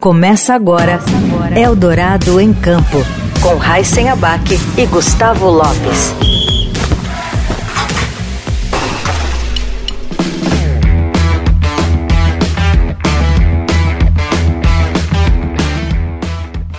[0.00, 0.98] Começa agora
[1.56, 2.98] Eldorado em Campo,
[3.40, 6.14] com Raíssen Abac e Gustavo Lopes.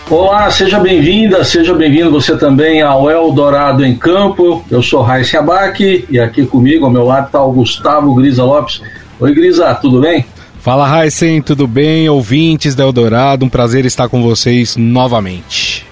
[0.09, 4.64] Olá, seja bem-vinda, seja bem-vindo você também ao Eldorado em Campo.
[4.70, 8.82] Eu sou Raíssen Abac e aqui comigo, ao meu lado, está o Gustavo Grisa Lopes.
[9.20, 10.25] Oi, Grisa, tudo bem?
[10.64, 12.07] Fala Raíssen, tudo bem?
[12.07, 15.86] Ouvintes da Eldorado, um prazer estar com vocês novamente.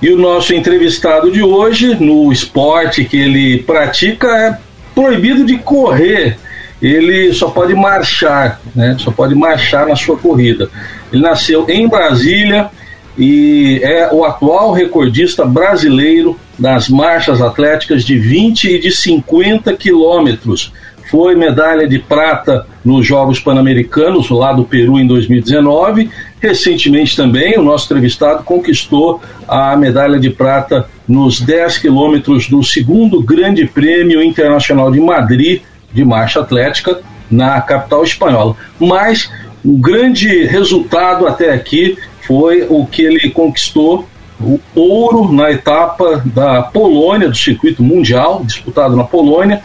[0.00, 4.58] E o nosso entrevistado de hoje, no esporte que ele pratica, é
[4.94, 6.38] proibido de correr.
[6.80, 8.96] Ele só pode marchar, né?
[8.98, 10.70] Só pode marchar na sua corrida.
[11.12, 12.70] Ele nasceu em Brasília
[13.18, 20.72] e é o atual recordista brasileiro nas marchas atléticas de 20 e de 50 quilômetros
[21.10, 26.10] foi medalha de prata nos Jogos Pan-Americanos, lá do Peru, em 2019.
[26.40, 33.22] Recentemente também, o nosso entrevistado conquistou a medalha de prata nos 10 quilômetros do segundo
[33.22, 37.00] Grande Prêmio Internacional de Madrid de Marcha Atlética,
[37.30, 38.56] na capital espanhola.
[38.78, 39.30] Mas
[39.64, 44.06] o grande resultado até aqui foi o que ele conquistou
[44.40, 49.62] o ouro na etapa da Polônia, do circuito mundial, disputado na Polônia,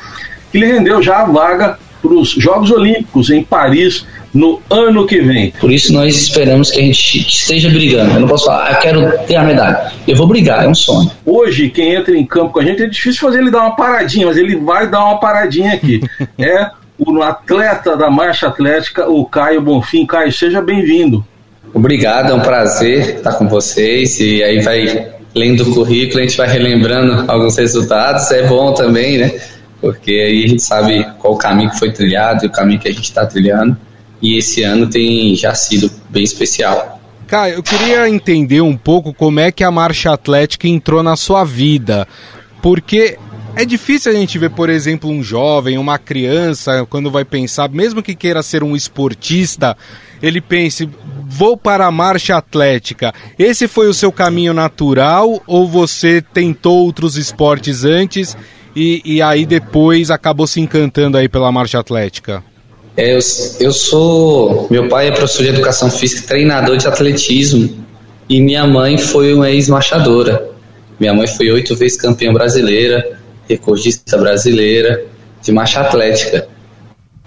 [0.54, 5.20] que lhe rendeu já a vaga para os Jogos Olímpicos em Paris no ano que
[5.20, 5.52] vem.
[5.60, 8.14] Por isso nós esperamos que a gente esteja brigando.
[8.14, 9.92] Eu não posso falar, ah, eu quero ter a medalha.
[10.08, 11.10] Eu vou brigar, é um sonho.
[11.26, 14.28] Hoje, quem entra em campo com a gente, é difícil fazer ele dar uma paradinha,
[14.28, 16.02] mas ele vai dar uma paradinha aqui.
[16.38, 20.06] é o atleta da marcha atlética, o Caio Bonfim.
[20.06, 21.26] Caio, seja bem-vindo.
[21.74, 24.20] Obrigado, é um prazer estar com vocês.
[24.20, 28.30] E aí vai lendo o currículo, a gente vai relembrando alguns resultados.
[28.30, 29.34] É bom também, né?
[29.84, 32.88] Porque aí a gente sabe qual o caminho que foi trilhado e o caminho que
[32.88, 33.76] a gente está trilhando.
[34.22, 37.02] E esse ano tem já sido bem especial.
[37.28, 41.44] Caio, eu queria entender um pouco como é que a marcha atlética entrou na sua
[41.44, 42.08] vida,
[42.62, 43.18] porque
[43.58, 48.02] é difícil a gente ver, por exemplo, um jovem, uma criança, quando vai pensar, mesmo
[48.02, 49.76] que queira ser um esportista,
[50.22, 50.90] ele pense,
[51.28, 53.14] vou para a marcha atlética.
[53.38, 58.38] Esse foi o seu caminho natural ou você tentou outros esportes antes
[58.76, 62.44] e, e aí depois acabou se encantando aí pela marcha atlética?
[62.96, 63.20] É, eu,
[63.60, 64.68] eu sou.
[64.70, 67.86] Meu pai é professor de educação física, treinador de atletismo,
[68.30, 70.50] e minha mãe foi uma ex-marchadora.
[71.00, 73.18] Minha mãe foi oito vezes campeã brasileira,
[73.50, 75.04] recordista brasileira
[75.42, 76.48] de marcha atlética.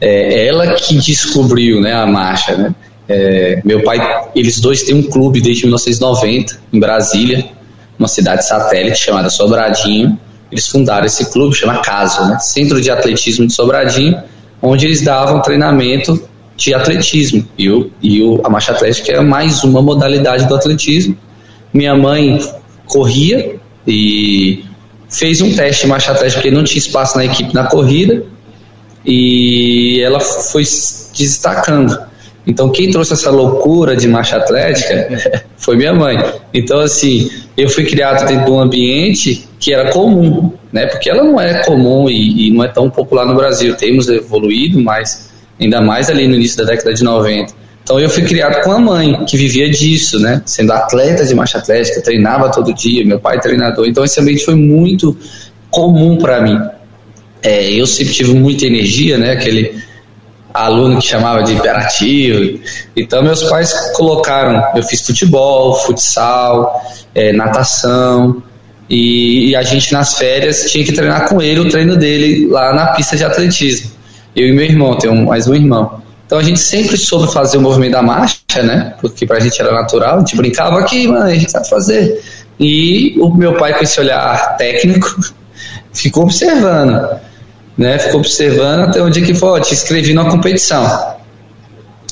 [0.01, 2.57] É ela que descobriu né, a marcha.
[2.57, 2.75] Né?
[3.09, 3.99] É, meu pai,
[4.35, 7.45] eles dois têm um clube desde 1990 em Brasília,
[7.99, 10.19] uma cidade satélite chamada Sobradinho
[10.51, 12.39] eles fundaram esse clube, chama CASO, né?
[12.39, 14.21] Centro de Atletismo de Sobradinho,
[14.63, 16.23] onde eles davam treinamento
[16.57, 17.47] de atletismo.
[17.59, 21.17] E, o, e o, a marcha atlética é mais uma modalidade do atletismo.
[21.73, 22.41] Minha mãe
[22.87, 23.57] corria
[23.87, 24.65] e
[25.09, 28.25] fez um teste de marcha atlética porque não tinha espaço na equipe na corrida
[29.05, 30.65] e ela foi
[31.17, 31.97] destacando.
[32.47, 36.17] Então, quem trouxe essa loucura de marcha atlética foi minha mãe.
[36.55, 40.87] Então, assim, eu fui criado dentro de um ambiente que era comum, né?
[40.87, 43.75] Porque ela não é comum e, e não é tão popular no Brasil.
[43.75, 45.29] Temos evoluído, mas
[45.61, 47.53] ainda mais ali no início da década de 90.
[47.83, 50.41] Então, eu fui criado com a mãe, que vivia disso, né?
[50.47, 53.89] Sendo atleta de marcha atlética, treinava todo dia, meu pai treinador.
[53.89, 55.17] Então, esse ambiente foi muito
[55.69, 56.61] comum para mim.
[57.43, 59.33] É, eu sempre tive muita energia, né?
[59.33, 59.83] Aquele
[60.55, 62.61] aluno que chamava de imperativo.
[62.97, 66.81] Então, meus pais colocaram, eu fiz futebol, futsal,
[67.13, 68.45] é, natação,
[68.89, 72.73] e, e, a gente nas férias tinha que treinar com ele o treino dele lá
[72.73, 73.91] na pista de atletismo.
[74.35, 76.03] Eu e meu irmão, um, mais um irmão.
[76.27, 78.95] Então a gente sempre soube fazer o movimento da marcha, né?
[79.01, 82.23] Porque pra gente era natural, a gente brincava aqui, mano, a gente sabe fazer.
[82.59, 85.17] E o meu pai, com esse olhar técnico,
[85.93, 87.21] ficou observando
[87.77, 87.99] né?
[87.99, 91.17] Ficou observando até onde que foi, te inscrevi numa competição.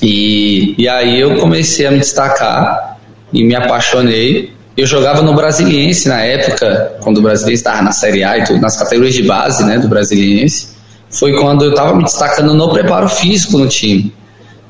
[0.03, 2.99] E, e aí eu comecei a me destacar
[3.33, 4.53] e me apaixonei.
[4.77, 8.61] Eu jogava no Brasiliense na época, quando o Brasiliense estava na Série A e tudo,
[8.61, 10.75] nas categorias de base né, do Brasiliense.
[11.09, 14.13] Foi quando eu estava me destacando no preparo físico no time.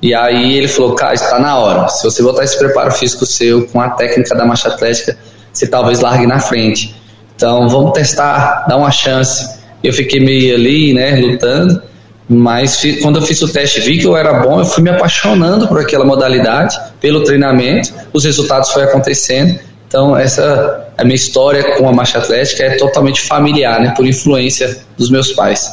[0.03, 1.89] E aí ele falou, cara, está na hora.
[1.89, 5.17] Se você botar esse preparo físico seu com a técnica da marcha atlética,
[5.51, 6.95] você talvez largue na frente.
[7.35, 9.59] Então vamos testar, dar uma chance.
[9.83, 11.83] Eu fiquei meio ali, né, lutando,
[12.29, 15.67] mas quando eu fiz o teste vi que eu era bom, eu fui me apaixonando
[15.67, 19.59] por aquela modalidade, pelo treinamento, os resultados foram acontecendo.
[19.95, 24.77] Então, essa a minha história com a marcha atlética é totalmente familiar, né, por influência
[24.99, 25.71] dos meus pais.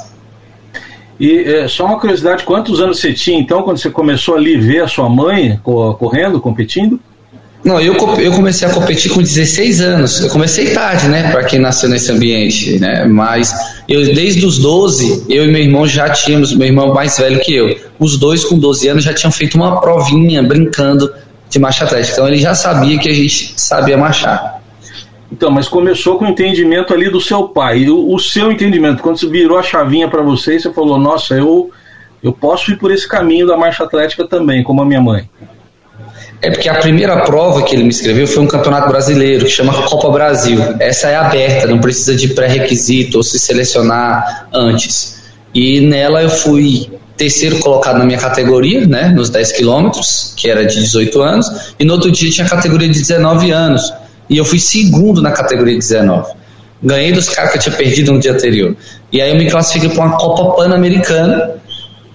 [1.20, 4.84] E é, só uma curiosidade, quantos anos você tinha então quando você começou ali ver
[4.84, 7.00] a sua mãe correndo, competindo?
[7.66, 10.22] Não, eu, eu comecei a competir com 16 anos.
[10.22, 13.06] Eu comecei tarde, né, para quem nasceu nesse ambiente, né?
[13.06, 13.52] Mas
[13.90, 17.56] eu desde os 12, eu e meu irmão já tínhamos, meu irmão mais velho que
[17.56, 21.12] eu, os dois com 12 anos já tinham feito uma provinha brincando
[21.52, 22.14] de marcha atlética.
[22.14, 24.62] Então ele já sabia que a gente sabia marchar.
[25.30, 27.88] Então, mas começou com o entendimento ali do seu pai.
[27.90, 31.70] O, o seu entendimento, quando você virou a chavinha para você, você falou: "Nossa, eu
[32.24, 35.30] eu posso ir por esse caminho da marcha atlética também, como a minha mãe".
[36.42, 39.74] É porque a primeira prova que ele me escreveu foi um campeonato brasileiro que chama
[39.84, 40.60] Copa Brasil.
[40.80, 45.22] Essa é aberta, não precisa de pré-requisito ou se selecionar antes.
[45.54, 46.90] E nela eu fui
[47.22, 51.48] terceiro colocado na minha categoria, né, nos 10 quilômetros, que era de 18 anos,
[51.80, 53.94] e no outro dia tinha a categoria de 19 anos,
[54.28, 56.34] e eu fui segundo na categoria de 19.
[56.82, 58.76] Ganhei dos caras que eu tinha perdido no dia anterior.
[59.12, 61.62] E aí eu me classifiquei para uma Copa Pan-Americana,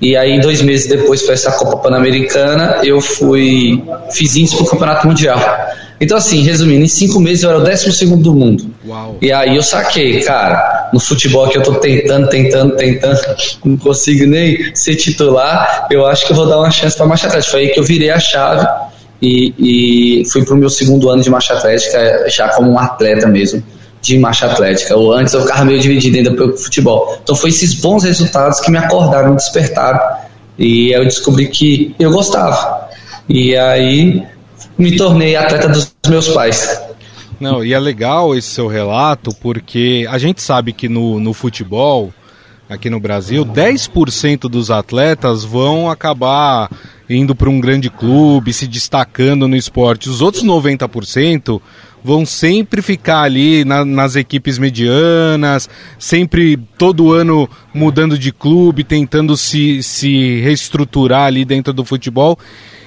[0.02, 3.82] e aí, dois meses depois, para essa Copa Pan-Americana, eu fui.
[4.10, 5.38] fiz índice para o Campeonato Mundial.
[5.98, 8.70] Então, assim, resumindo, em cinco meses eu era o décimo segundo do mundo.
[8.86, 9.16] Uau.
[9.22, 13.18] E aí eu saquei, cara, no futebol que eu tô tentando, tentando, tentando,
[13.64, 17.26] não consigo nem ser titular, eu acho que eu vou dar uma chance para marcha
[17.26, 17.50] atlética.
[17.50, 18.66] Foi aí que eu virei a chave
[19.20, 23.62] e, e fui pro meu segundo ano de marcha atlética, já como um atleta mesmo
[24.02, 24.96] de marcha atlética.
[24.96, 27.18] Ou antes eu ficava meio dividido ainda pelo futebol.
[27.22, 30.00] Então foi esses bons resultados que me acordaram, me despertaram.
[30.58, 32.88] E eu descobri que eu gostava.
[33.28, 34.22] E aí
[34.78, 36.80] me tornei atleta dos meus pais.
[37.38, 42.12] Não, e é legal esse seu relato, porque a gente sabe que no, no futebol,
[42.68, 46.70] aqui no Brasil, 10% dos atletas vão acabar
[47.08, 50.08] indo para um grande clube, se destacando no esporte.
[50.08, 51.60] Os outros 90%
[52.02, 55.68] vão sempre ficar ali na, nas equipes medianas,
[55.98, 62.38] sempre todo ano mudando de clube, tentando se, se reestruturar ali dentro do futebol.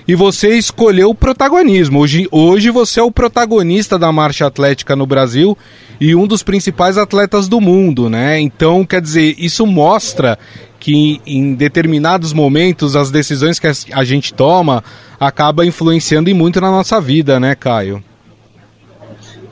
[0.10, 2.00] E você escolheu o protagonismo.
[2.00, 5.56] Hoje, hoje você é o protagonista da marcha atlética no Brasil
[6.02, 8.40] e um dos principais atletas do mundo, né?
[8.40, 10.40] Então, quer dizer, isso mostra
[10.80, 14.84] que em determinados momentos as decisões que a gente toma
[15.20, 18.04] acaba influenciando muito na nossa vida, né, Caio?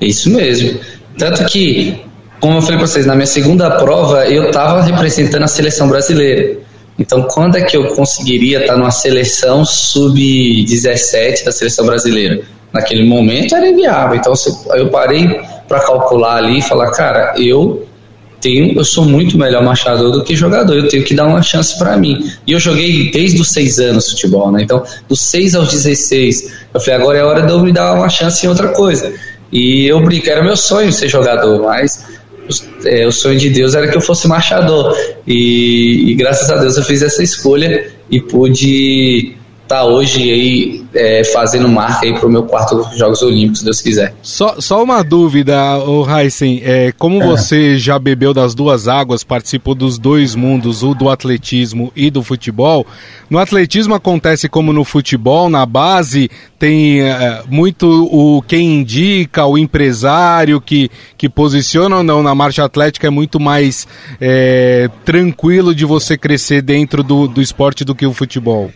[0.01, 0.79] Isso mesmo.
[1.19, 2.01] Tanto que,
[2.39, 6.65] como eu falei para vocês, na minha segunda prova eu estava representando a seleção brasileira.
[6.97, 12.41] Então, quando é que eu conseguiria estar numa seleção sub-17 da seleção brasileira?
[12.73, 14.17] Naquele momento era inviável.
[14.17, 14.33] Então,
[14.75, 17.87] eu parei para calcular ali e falar, cara, eu
[18.41, 21.77] tenho, eu sou muito melhor machador do que jogador, eu tenho que dar uma chance
[21.77, 22.31] para mim.
[22.45, 24.63] E eu joguei desde os seis anos futebol, né?
[24.63, 28.09] Então, dos seis aos 16, eu falei, agora é hora de eu me dar uma
[28.09, 29.13] chance em outra coisa.
[29.51, 32.05] E eu brinco, era meu sonho ser jogador, mas
[32.85, 34.95] é, o sonho de Deus era que eu fosse marchador.
[35.25, 39.35] E, e graças a Deus eu fiz essa escolha e pude
[39.67, 44.15] tá hoje aí é, fazendo marca aí pro meu quarto Jogos Olímpicos, se Deus quiser.
[44.21, 47.25] Só, só uma dúvida, o Heisen, é, como é.
[47.25, 52.23] você já bebeu das duas águas, participou dos dois mundos, o do atletismo e do
[52.23, 52.85] futebol,
[53.29, 59.57] no atletismo acontece como no futebol, na base tem é, muito o quem indica, o
[59.57, 63.87] empresário que, que posiciona ou não na marcha atlética é muito mais
[64.19, 68.71] é, tranquilo de você crescer dentro do, do esporte do que o futebol.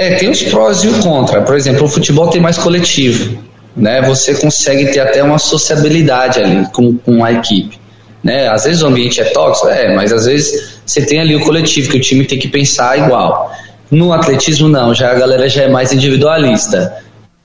[0.00, 1.42] É, tem os prós e o contra.
[1.42, 3.36] Por exemplo, o futebol tem mais coletivo,
[3.76, 4.00] né?
[4.00, 7.78] Você consegue ter até uma sociabilidade ali com, com a equipe,
[8.24, 8.48] né?
[8.48, 11.90] Às vezes o ambiente é tóxico, é, mas às vezes você tem ali o coletivo
[11.90, 13.52] que o time tem que pensar igual.
[13.90, 16.96] No atletismo não, já a galera já é mais individualista.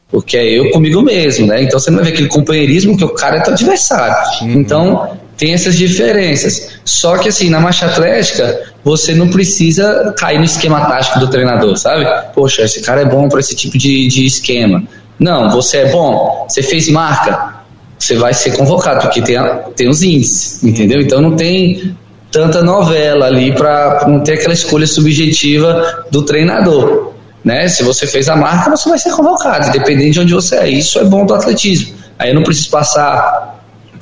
[0.10, 1.62] Porque é eu comigo mesmo, né?
[1.62, 4.16] Então você não vai ver aquele companheirismo que o cara é teu adversário.
[4.44, 4.54] Uhum.
[4.62, 6.80] Então tem essas diferenças.
[6.86, 11.76] Só que assim, na marcha atlética, você não precisa cair no esquema tático do treinador,
[11.76, 12.06] sabe?
[12.36, 14.84] Poxa, esse cara é bom para esse tipo de, de esquema.
[15.18, 17.56] Não, você é bom, você fez marca,
[17.98, 19.38] você vai ser convocado, porque tem,
[19.76, 21.02] tem os índices, entendeu?
[21.02, 21.98] Então não tem
[22.32, 27.14] tanta novela ali para não ter aquela escolha subjetiva do treinador.
[27.44, 27.68] Né?
[27.68, 30.70] Se você fez a marca, você vai ser convocado, independente de onde você é.
[30.70, 31.96] Isso é bom do atletismo.
[32.20, 33.55] Aí eu não preciso passar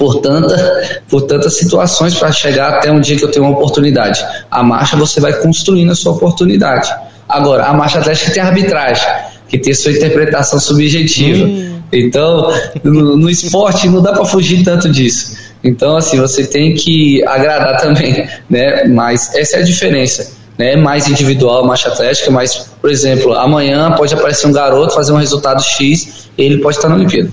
[0.03, 4.21] por, tanta, por tantas situações para chegar até um dia que eu tenho uma oportunidade.
[4.51, 6.93] A marcha você vai construindo a sua oportunidade.
[7.27, 9.07] Agora, a marcha atlética tem arbitragem,
[9.47, 11.45] que tem sua interpretação subjetiva.
[11.45, 11.79] Hum.
[11.93, 15.37] Então, no, no esporte não dá para fugir tanto disso.
[15.63, 18.83] Então, assim, você tem que agradar também, né?
[18.85, 20.33] Mas essa é a diferença.
[20.57, 20.73] Né?
[20.73, 25.13] É mais individual a marcha atlética, mas, por exemplo, amanhã pode aparecer um garoto fazer
[25.13, 27.31] um resultado X, ele pode estar na Olimpíada.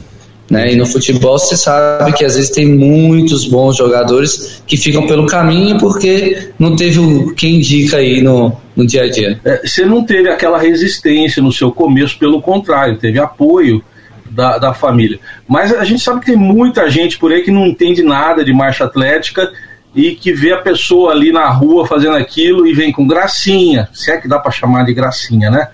[0.50, 0.72] Né?
[0.72, 5.26] E no futebol você sabe que às vezes tem muitos bons jogadores que ficam pelo
[5.26, 7.00] caminho porque não teve
[7.34, 9.40] quem indica aí no, no dia a dia.
[9.44, 13.80] É, você não teve aquela resistência no seu começo, pelo contrário, teve apoio
[14.28, 15.20] da, da família.
[15.46, 18.52] Mas a gente sabe que tem muita gente por aí que não entende nada de
[18.52, 19.52] marcha atlética
[19.94, 24.10] e que vê a pessoa ali na rua fazendo aquilo e vem com gracinha, se
[24.10, 25.68] é que dá para chamar de gracinha, né?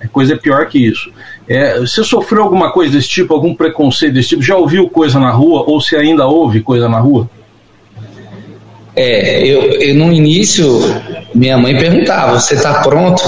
[0.00, 1.12] É coisa pior que isso.
[1.48, 4.42] É, você sofreu alguma coisa desse tipo, algum preconceito desse tipo?
[4.42, 7.28] Já ouviu coisa na rua ou se ainda ouve coisa na rua?
[8.94, 10.66] É, eu, eu no início
[11.34, 13.22] minha mãe perguntava: "Você está pronto?"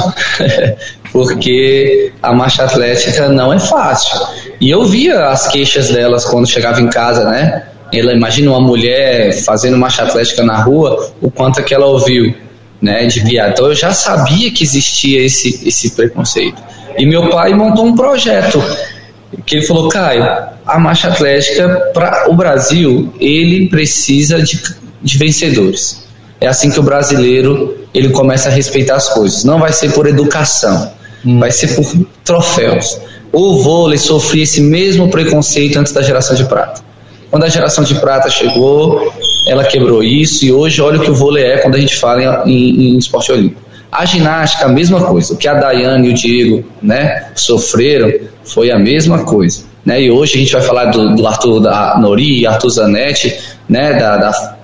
[1.10, 4.18] Porque a marcha atlética não é fácil.
[4.60, 7.66] E eu via as queixas delas quando chegava em casa, né?
[7.92, 12.34] Ela imagina uma mulher fazendo marcha atlética na rua, o quanto que ela ouviu,
[12.82, 13.52] né, de piada.
[13.52, 16.60] Então eu já sabia que existia esse esse preconceito.
[16.98, 18.62] E meu pai montou um projeto
[19.44, 20.24] que ele falou, Caio,
[20.66, 24.62] a marcha atlética para o Brasil ele precisa de,
[25.02, 26.04] de vencedores.
[26.40, 29.44] É assim que o brasileiro ele começa a respeitar as coisas.
[29.44, 30.92] Não vai ser por educação,
[31.24, 31.38] hum.
[31.38, 32.98] vai ser por troféus.
[33.32, 36.82] O vôlei sofria esse mesmo preconceito antes da geração de prata.
[37.30, 39.12] Quando a geração de prata chegou,
[39.48, 42.44] ela quebrou isso e hoje olha o que o vôlei é quando a gente fala
[42.46, 43.60] em, em, em esporte olímpico.
[43.94, 45.34] A ginástica, a mesma coisa.
[45.34, 49.62] O que a Daiane e o Diego né, sofreram foi a mesma coisa.
[49.84, 50.02] Né?
[50.02, 54.16] E hoje a gente vai falar do, do Arthur da Nori, Arthur Zanetti, né, da,
[54.16, 54.56] da,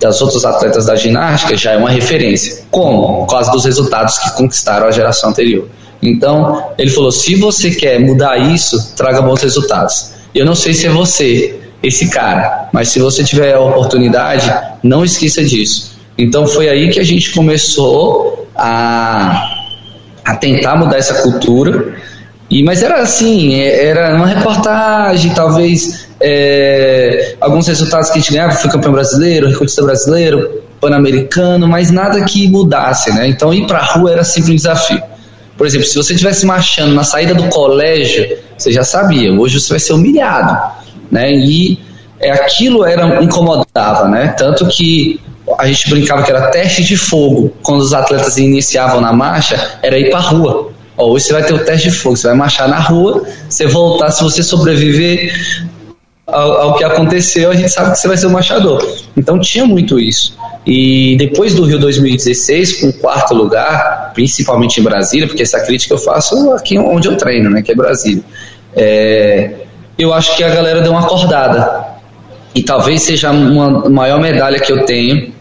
[0.00, 2.64] das outros atletas da ginástica, já é uma referência.
[2.70, 3.26] Como?
[3.26, 5.68] Por causa dos resultados que conquistaram a geração anterior.
[6.00, 10.12] Então, ele falou: se você quer mudar isso, traga bons resultados.
[10.34, 12.70] Eu não sei se é você, esse cara.
[12.72, 14.50] Mas se você tiver a oportunidade,
[14.82, 15.98] não esqueça disso.
[16.16, 19.66] Então foi aí que a gente começou a,
[20.24, 21.96] a tentar mudar essa cultura.
[22.50, 28.32] E, mas era assim, é, era uma reportagem, talvez é, alguns resultados que a gente
[28.32, 33.28] ganhava, foi campeão brasileiro, recordista brasileiro, pan-americano, mas nada que mudasse, né?
[33.28, 35.00] Então ir para a rua era sempre um desafio.
[35.56, 39.70] Por exemplo, se você estivesse marchando na saída do colégio, você já sabia, hoje você
[39.70, 40.78] vai ser humilhado
[41.10, 41.32] né?
[41.32, 41.78] E
[42.20, 44.28] é, aquilo era incomodava, né?
[44.36, 45.20] Tanto que
[45.58, 49.98] a gente brincava que era teste de fogo quando os atletas iniciavam na marcha, era
[49.98, 50.70] ir para rua.
[50.96, 53.66] Ó, hoje você vai ter o teste de fogo, você vai marchar na rua, você
[53.66, 55.32] voltar, se você sobreviver
[56.24, 58.86] ao, ao, que aconteceu, a gente sabe que você vai ser o marchador.
[59.16, 60.36] Então tinha muito isso.
[60.64, 65.98] E depois do Rio 2016, com quarto lugar, principalmente em Brasília, porque essa crítica eu
[65.98, 68.22] faço aqui onde eu treino, né, que é Brasília.
[68.76, 69.50] É,
[69.98, 71.88] eu acho que a galera deu uma acordada.
[72.54, 75.32] E talvez seja uma maior medalha que eu tenho,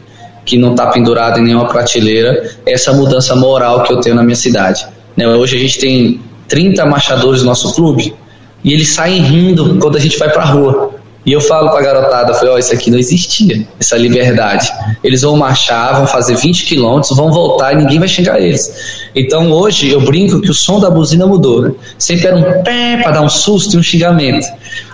[0.48, 4.36] que não está pendurada em nenhuma prateleira, essa mudança moral que eu tenho na minha
[4.36, 4.88] cidade.
[5.16, 5.28] Né?
[5.28, 8.16] Hoje a gente tem 30 marchadores no nosso clube
[8.64, 10.92] e eles saem rindo quando a gente vai para a rua.
[11.26, 14.72] E eu falo para a garotada, falei, ó, oh, isso aqui não existia, essa liberdade.
[15.04, 18.72] Eles vão marchar, vão fazer 20 quilômetros, vão voltar e ninguém vai xingar eles.
[19.14, 21.72] Então hoje eu brinco que o som da buzina mudou, né?
[21.98, 24.48] Sempre era um pé para dar um susto e um xingamento.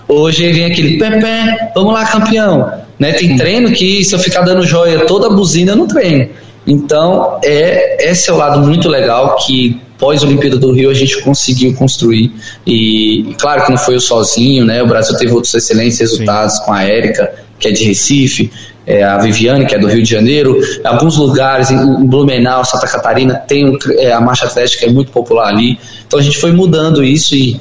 [0.07, 2.83] Hoje vem aquele pé pé, vamos lá campeão.
[3.00, 3.14] Né?
[3.14, 6.30] Tem treino que se eu ficar dando joia toda a buzina eu não treino.
[6.66, 11.74] Então é esse é o lado muito legal que pós-Olimpíada do Rio a gente conseguiu
[11.76, 12.32] construir
[12.66, 14.82] e claro que não foi eu sozinho, né?
[14.84, 16.66] O Brasil teve outros excelentes resultados Sim.
[16.66, 18.52] com a Érica, que é de Recife,
[18.86, 23.36] é, a Viviane, que é do Rio de Janeiro, alguns lugares, em Blumenau, Santa Catarina,
[23.36, 25.80] tem é, a marcha atlética é muito popular ali.
[26.06, 27.60] Então a gente foi mudando isso e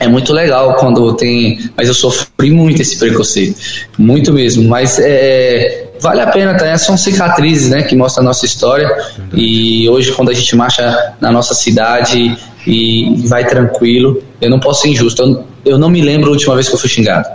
[0.00, 1.70] é muito legal quando tem.
[1.76, 3.60] Mas eu sofri muito esse preconceito,
[3.98, 4.66] muito mesmo.
[4.66, 6.76] Mas é, vale a pena, tá?
[6.78, 8.90] São cicatrizes, né, que mostram a nossa história.
[9.34, 12.34] E hoje, quando a gente marcha na nossa cidade
[12.66, 15.22] e vai tranquilo, eu não posso ser injusto.
[15.22, 17.28] Eu, eu não me lembro a última vez que eu fui xingado.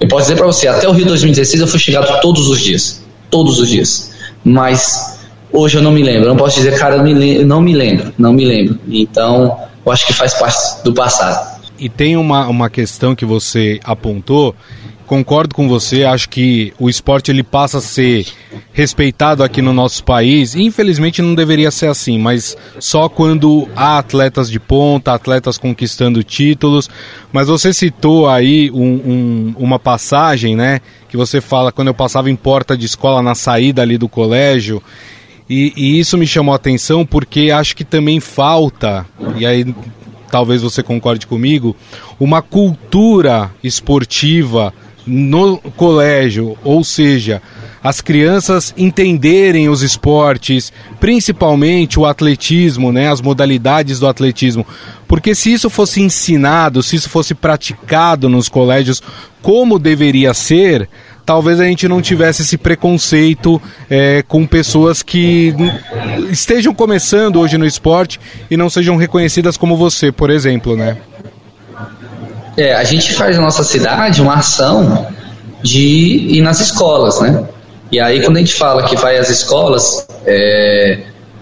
[0.00, 3.04] Eu posso dizer para você, até o Rio 2016 eu fui xingado todos os dias.
[3.30, 4.10] Todos os dias.
[4.42, 5.20] Mas
[5.52, 6.24] hoje eu não me lembro.
[6.24, 8.12] Eu não posso dizer, cara, eu, me não me lembro.
[8.18, 8.76] Não me lembro.
[8.88, 9.56] Então,
[9.86, 11.57] eu acho que faz parte do passado.
[11.78, 14.54] E tem uma, uma questão que você apontou
[15.08, 18.26] concordo com você, acho que o esporte ele passa a ser
[18.74, 20.54] respeitado aqui no nosso país.
[20.54, 26.90] Infelizmente não deveria ser assim, mas só quando há atletas de ponta, atletas conquistando títulos.
[27.32, 30.80] Mas você citou aí um, um, uma passagem, né?
[31.08, 34.82] Que você fala quando eu passava em porta de escola na saída ali do colégio.
[35.48, 39.06] E, e isso me chamou a atenção porque acho que também falta,
[39.38, 39.64] e aí
[40.30, 41.74] talvez você concorde comigo,
[42.18, 44.72] uma cultura esportiva
[45.06, 47.40] no colégio, ou seja,
[47.82, 54.66] as crianças entenderem os esportes, principalmente o atletismo, né, as modalidades do atletismo.
[55.06, 59.02] Porque se isso fosse ensinado, se isso fosse praticado nos colégios
[59.40, 60.88] como deveria ser,
[61.28, 65.54] talvez a gente não tivesse esse preconceito é, com pessoas que
[66.30, 68.18] estejam começando hoje no esporte
[68.50, 70.96] e não sejam reconhecidas como você, por exemplo, né?
[72.56, 75.06] É, a gente faz na nossa cidade uma ação
[75.62, 77.46] de ir nas escolas, né?
[77.92, 80.98] E aí quando a gente fala que vai às escolas, é,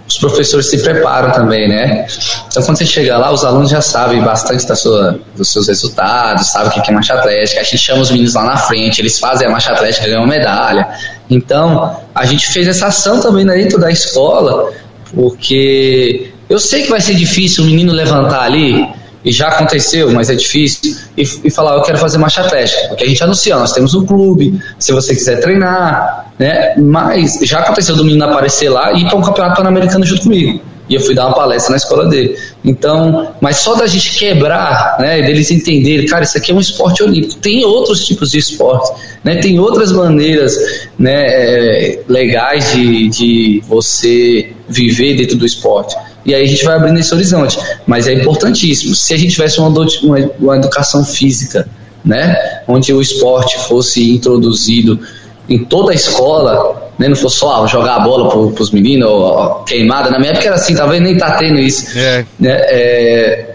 [0.09, 2.07] os professores se preparam também, né?
[2.47, 6.47] Então, quando você chega lá, os alunos já sabem bastante da sua, dos seus resultados,
[6.49, 7.61] sabem o que é marcha atlética.
[7.61, 10.89] A gente chama os meninos lá na frente, eles fazem a marcha atlética, ganham medalha.
[11.29, 14.71] Então, a gente fez essa ação também dentro da escola,
[15.13, 18.89] porque eu sei que vai ser difícil o menino levantar ali
[19.25, 23.03] e já aconteceu, mas é difícil, e, e falar, eu quero fazer marcha atlética, porque
[23.03, 26.75] a gente anuncia, nós temos um clube, se você quiser treinar, né?
[26.77, 30.61] Mas já aconteceu do menino aparecer lá e ir para um campeonato pan-americano junto comigo.
[30.89, 32.37] E eu fui dar uma palestra na escola dele.
[32.65, 37.03] Então, mas só da gente quebrar, né, deles entenderem, cara, isso aqui é um esporte
[37.03, 37.35] olímpico.
[37.37, 38.93] Tem outros tipos de esportes,
[39.25, 40.57] né, tem outras maneiras
[40.97, 45.97] né, é, legais de, de você viver dentro do esporte.
[46.25, 47.59] E aí a gente vai abrindo esse horizonte.
[47.87, 48.95] Mas é importantíssimo.
[48.95, 51.69] Se a gente tivesse uma, uma, uma educação física,
[52.05, 55.01] né, onde o esporte fosse introduzido
[55.49, 59.09] em toda a escola, né, não fosse só ah, jogar a bola para os meninos,
[59.09, 60.11] ou, ou, queimada.
[60.11, 61.97] Na minha época era assim, talvez nem tá tendo isso.
[61.99, 62.25] É.
[62.39, 63.55] Né, é,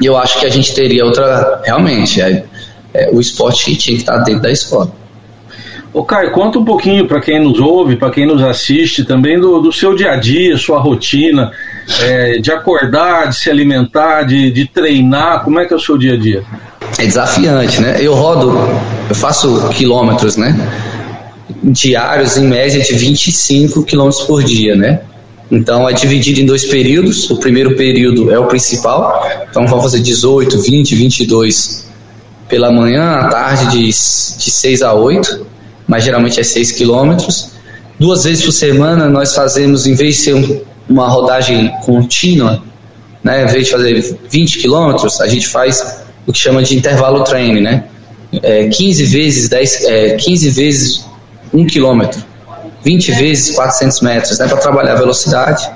[0.00, 1.60] eu acho que a gente teria outra.
[1.64, 2.44] Realmente, é,
[2.92, 4.90] é o esporte que tinha que estar dentro da escola.
[5.92, 9.60] Ô Caio, conta um pouquinho para quem nos ouve, para quem nos assiste, também do,
[9.60, 11.52] do seu dia a dia, sua rotina
[12.00, 15.44] é, de acordar, de se alimentar, de, de treinar?
[15.44, 16.42] Como é que é o seu dia a dia?
[16.98, 17.98] É desafiante, né?
[18.00, 18.58] Eu rodo,
[19.08, 20.56] eu faço quilômetros, né?
[21.62, 25.00] Diários em média de 25 quilômetros por dia, né?
[25.50, 27.30] Então é dividido em dois períodos.
[27.30, 31.86] O primeiro período é o principal, então vamos fazer 18, 20, 22
[32.48, 35.46] pela manhã, à tarde de, de 6 a 8,
[35.86, 37.52] mas geralmente é 6 quilômetros.
[37.98, 42.62] Duas vezes por semana nós fazemos, em vez de ser um uma rodagem contínua,
[43.22, 47.24] né, em vez de fazer 20 quilômetros, a gente faz o que chama de intervalo
[47.24, 47.84] treino, né?
[48.42, 51.04] É, 15 vezes 10, é, 15 vezes
[51.52, 52.22] 1 quilômetro,
[52.84, 55.70] 20 vezes 400 metros, né, para trabalhar a velocidade.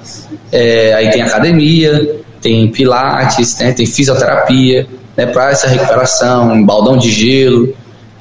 [0.51, 4.87] É, aí tem academia, tem pilates, né, tem fisioterapia,
[5.17, 7.75] né, para essa recuperação, um baldão de gelo,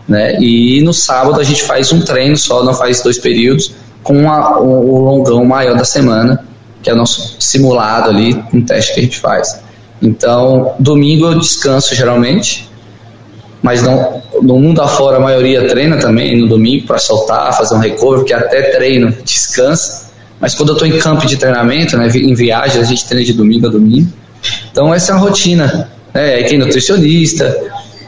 [0.07, 0.39] né?
[0.39, 4.59] E no sábado a gente faz um treino só, não faz dois períodos, com a,
[4.59, 6.45] o, o longão maior da semana,
[6.81, 9.59] que é o nosso simulado ali, um teste que a gente faz.
[10.01, 12.69] Então, domingo eu descanso geralmente,
[13.65, 17.79] mas não, no mundo afora a maioria treina também no domingo para soltar, fazer um
[17.79, 20.11] recovery, porque até treino descansa.
[20.39, 23.33] Mas quando eu estou em campo de treinamento, né, em viagem, a gente treina de
[23.33, 24.07] domingo a domingo.
[24.71, 25.89] Então essa é a rotina.
[26.13, 26.35] Né?
[26.35, 27.57] Aí tem nutricionista,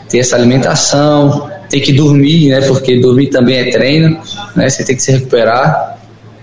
[0.08, 2.62] tem essa alimentação, tem que dormir, né?
[2.62, 4.20] Porque dormir também é treino,
[4.56, 4.70] né?
[4.70, 5.98] Você tem que se recuperar.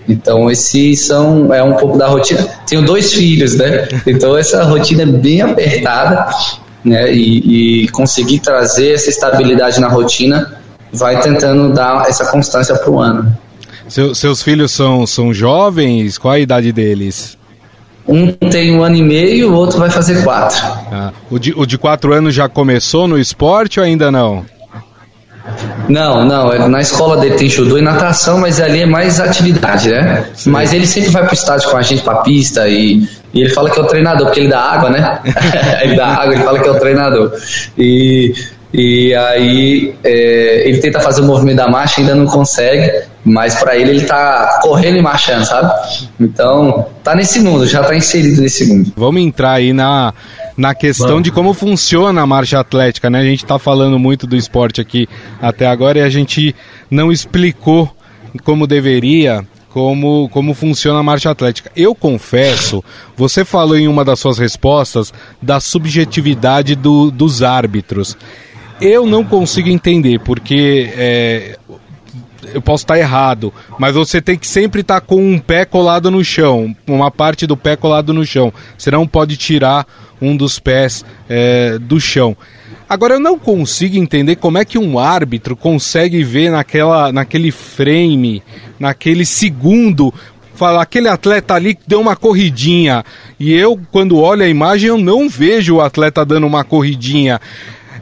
[0.09, 2.45] Então, esses são é um pouco da rotina.
[2.67, 3.87] Tenho dois filhos, né?
[4.05, 6.27] Então, essa rotina é bem apertada,
[6.85, 7.11] né?
[7.11, 10.55] E, e conseguir trazer essa estabilidade na rotina
[10.93, 13.35] vai tentando dar essa constância para o ano.
[13.89, 16.17] Seu, seus filhos são, são jovens?
[16.17, 17.37] Qual a idade deles?
[18.07, 20.57] Um tem um ano e meio, o outro vai fazer quatro.
[20.91, 24.45] Ah, o, de, o de quatro anos já começou no esporte ou ainda não?
[25.87, 26.51] Não, não.
[26.51, 30.25] É, na escola dele tem judô e natação, mas ali é mais atividade, né?
[30.33, 30.51] Sim.
[30.51, 33.69] Mas ele sempre vai pro estádio com a gente pra pista e, e ele fala
[33.69, 35.19] que é o treinador, porque ele dá água, né?
[35.83, 37.33] ele dá água, ele fala que é o treinador.
[37.77, 38.33] E,
[38.73, 42.89] e aí é, ele tenta fazer o movimento da marcha, ainda não consegue,
[43.25, 45.69] mas para ele ele tá correndo e marchando, sabe?
[46.17, 48.93] Então, tá nesse mundo, já tá inserido nesse mundo.
[48.95, 50.13] Vamos entrar aí na
[50.57, 51.23] na questão Vamos.
[51.23, 53.19] de como funciona a marcha atlética, né?
[53.19, 55.09] A gente está falando muito do esporte aqui
[55.41, 56.55] até agora e a gente
[56.89, 57.93] não explicou
[58.45, 59.45] como deveria
[59.75, 61.69] como, como funciona a marcha atlética.
[61.75, 62.81] Eu confesso,
[63.13, 68.17] você falou em uma das suas respostas da subjetividade do, dos árbitros.
[68.79, 71.59] Eu não consigo entender, porque é,
[72.53, 76.23] eu posso estar errado, mas você tem que sempre estar com um pé colado no
[76.23, 78.53] chão, uma parte do pé colado no chão.
[78.77, 79.85] Você não pode tirar
[80.21, 82.37] um dos pés é, do chão.
[82.87, 88.43] Agora eu não consigo entender como é que um árbitro consegue ver naquela, naquele frame,
[88.79, 90.13] naquele segundo,
[90.53, 93.03] falar aquele atleta ali deu uma corridinha
[93.39, 97.41] e eu quando olho a imagem eu não vejo o atleta dando uma corridinha.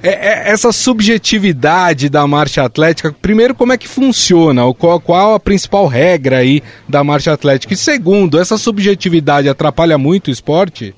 [0.05, 4.61] É, é, essa subjetividade da marcha atlética, primeiro, como é que funciona?
[4.73, 7.73] Qual, qual a principal regra aí da marcha atlética?
[7.73, 10.93] E segundo, essa subjetividade atrapalha muito o esporte?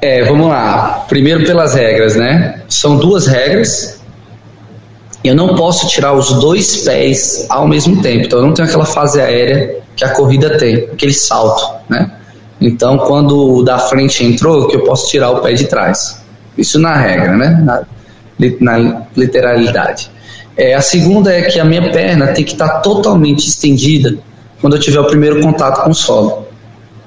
[0.00, 1.04] É, vamos lá.
[1.08, 2.62] Primeiro pelas regras, né?
[2.68, 4.00] São duas regras.
[5.24, 8.26] Eu não posso tirar os dois pés ao mesmo tempo.
[8.26, 12.12] Então eu não tenho aquela fase aérea que a corrida tem, aquele salto, né?
[12.60, 16.22] Então quando o da frente entrou, que eu posso tirar o pé de trás.
[16.56, 17.50] Isso na regra, né?
[17.64, 17.82] Na,
[18.60, 20.10] na literalidade.
[20.56, 24.16] É, a segunda é que a minha perna tem que estar totalmente estendida
[24.60, 26.46] quando eu tiver o primeiro contato com o solo.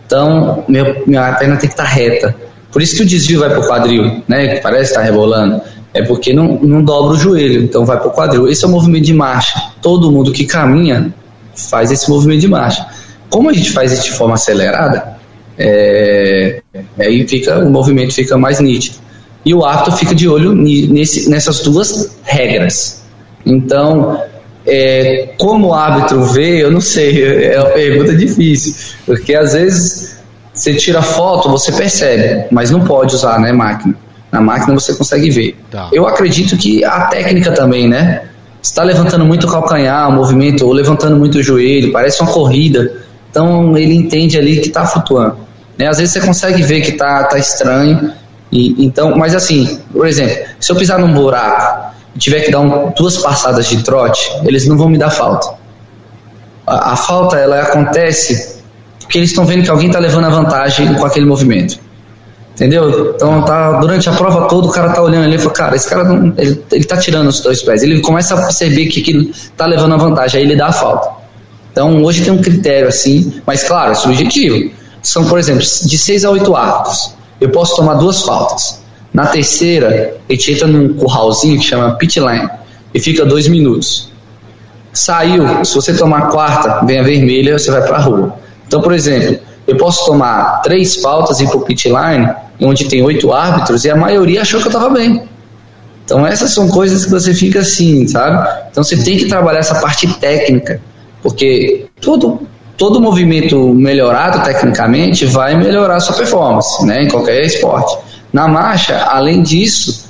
[0.06, 2.36] Então, meu, minha perna tem que estar reta.
[2.72, 4.56] Por isso que o desvio vai para o quadril, né?
[4.56, 5.62] Que parece estar rebolando.
[5.94, 8.48] É porque não, não dobra o joelho, então vai para o quadril.
[8.48, 9.62] Esse é o movimento de marcha.
[9.82, 11.14] Todo mundo que caminha
[11.54, 12.86] faz esse movimento de marcha.
[13.30, 15.18] Como a gente faz isso de forma acelerada,
[15.58, 16.62] é,
[16.98, 18.98] aí fica, o movimento fica mais nítido.
[19.46, 23.04] E o árbitro fica de olho nesse, nessas duas regras.
[23.46, 24.22] Então,
[24.66, 30.01] é, como o árbitro vê, eu não sei, é uma pergunta difícil, porque às vezes
[30.62, 33.96] você tira foto, você percebe, mas não pode usar, né, máquina.
[34.32, 35.60] Na máquina você consegue ver.
[35.70, 35.90] Tá.
[35.92, 38.30] Eu acredito que a técnica também, né?
[38.62, 42.94] está levantando muito o calcanhar, o movimento, ou levantando muito o joelho, parece uma corrida.
[43.30, 45.38] Então ele entende ali que está flutuando.
[45.78, 45.88] Né?
[45.88, 48.14] Às vezes você consegue ver que está tá estranho.
[48.52, 52.60] E, então, mas assim, por exemplo, se eu pisar num buraco e tiver que dar
[52.60, 55.56] um, duas passadas de trote, eles não vão me dar falta.
[56.68, 58.61] A, a falta ela acontece
[59.12, 61.78] porque eles estão vendo que alguém está levando a vantagem com aquele movimento.
[62.56, 63.14] Entendeu?
[63.14, 65.90] Então tá, durante a prova toda o cara tá olhando ali e fala, cara, esse
[65.90, 67.84] cara não, ele, ele tá tirando os dois pés.
[67.84, 71.10] Ele começa a perceber que aquilo tá levando a vantagem, aí ele dá a falta.
[71.74, 74.72] Então hoje tem um critério assim, mas claro, é subjetivo.
[75.04, 77.14] São, por exemplo, de 6 a 8 árbitros.
[77.42, 78.82] Eu posso tomar duas faltas.
[79.14, 82.50] Na terceira, a gente entra num curralzinho que chama pit line
[82.94, 84.10] e fica dois minutos.
[84.94, 88.41] Saiu, se você tomar quarta, vem a vermelha, você vai para a rua.
[88.72, 93.34] Então, por exemplo, eu posso tomar três faltas e ir para line, onde tem oito
[93.34, 95.28] árbitros, e a maioria achou que eu estava bem.
[96.06, 98.48] Então, essas são coisas que você fica assim, sabe?
[98.72, 100.80] Então, você tem que trabalhar essa parte técnica,
[101.22, 107.04] porque todo, todo movimento melhorado tecnicamente vai melhorar a sua performance, né?
[107.04, 107.98] Em qualquer esporte.
[108.32, 110.10] Na marcha, além disso,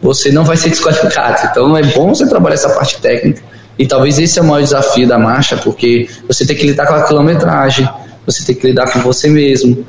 [0.00, 1.48] você não vai ser desqualificado.
[1.50, 3.49] Então, é bom você trabalhar essa parte técnica.
[3.80, 6.92] E talvez esse é o maior desafio da marcha, porque você tem que lidar com
[6.92, 7.88] a quilometragem,
[8.26, 9.86] você tem que lidar com você mesmo,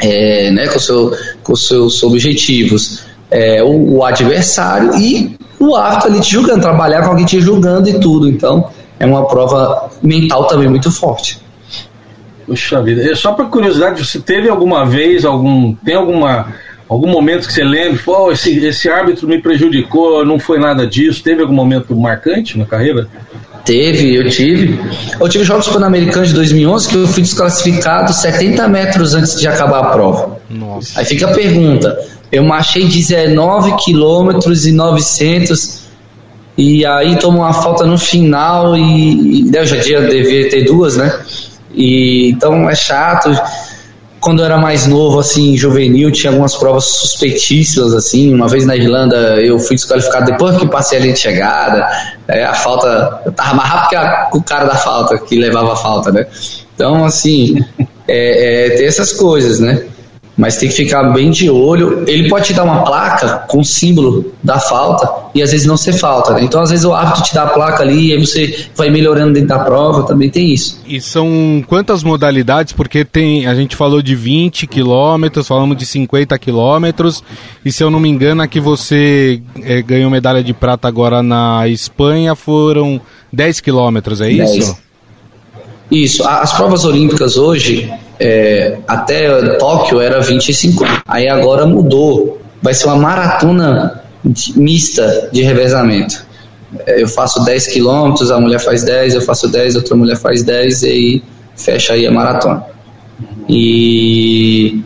[0.00, 6.20] é, né, com, seu, com seus objetivos, é, o, o, adversário e o árbitro ali
[6.20, 8.28] te julgando, trabalhar com alguém te julgando e tudo.
[8.28, 11.38] Então, é uma prova mental também muito forte.
[12.44, 16.52] Puxa vida, só por curiosidade, você teve alguma vez, algum, tem alguma
[16.92, 21.22] algum momento que você lembre, pô, esse, esse árbitro me prejudicou, não foi nada disso,
[21.22, 23.08] teve algum momento marcante na carreira?
[23.64, 24.78] Teve, eu tive.
[25.20, 29.80] Eu tive Jogos Pan-Americanos de 2011 que eu fui desclassificado 70 metros antes de acabar
[29.80, 30.38] a prova.
[30.50, 30.98] Nossa.
[30.98, 31.96] Aí fica a pergunta:
[32.30, 35.82] eu marchei 19 quilômetros e 900
[36.58, 41.20] e aí tomou uma falta no final e, e eu já devia ter duas, né?
[41.72, 43.30] E então é chato
[44.22, 48.32] quando eu era mais novo, assim, juvenil, tinha algumas provas suspeitíssimas, assim.
[48.32, 51.84] Uma vez na Irlanda eu fui desqualificado depois que passei a linha de chegada.
[52.28, 53.20] É, a falta.
[53.26, 56.24] Eu tava mais rápido que o cara da falta, que levava a falta, né?
[56.72, 57.58] Então, assim,
[58.06, 59.86] é, é, tem essas coisas, né?
[60.36, 62.04] Mas tem que ficar bem de olho.
[62.06, 65.76] Ele pode te dar uma placa com o símbolo da falta e às vezes não
[65.76, 66.32] ser falta.
[66.34, 66.42] Né?
[66.44, 69.34] Então, às vezes o árbitro te dá a placa ali e aí você vai melhorando
[69.34, 70.80] dentro da prova, também tem isso.
[70.86, 72.72] E são quantas modalidades?
[72.72, 77.22] Porque tem, a gente falou de 20 quilômetros, falamos de 50 quilômetros,
[77.64, 81.68] e se eu não me engano, aqui você é, ganhou medalha de prata agora na
[81.68, 83.00] Espanha, foram
[83.32, 84.54] 10 quilômetros, é 10.
[84.56, 84.78] isso?
[85.90, 87.92] Isso, as provas olímpicas hoje,
[88.24, 95.42] é, até Tóquio era 25, aí agora mudou, vai ser uma maratona de, mista de
[95.42, 96.24] revezamento.
[96.86, 100.44] É, eu faço 10 quilômetros, a mulher faz 10, eu faço 10, outra mulher faz
[100.44, 101.22] 10 e aí
[101.56, 102.64] fecha aí a maratona.
[103.48, 104.80] E,